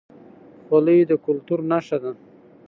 خولۍ 0.65 0.99
د 1.09 1.11
کلتور 1.25 1.59
نښه 1.71 1.97
ده 2.03 2.11